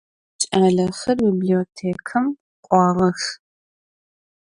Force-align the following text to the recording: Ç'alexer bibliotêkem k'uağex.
Ç'alexer 0.41 1.17
bibliotêkem 1.25 2.25
k'uağex. 2.65 3.21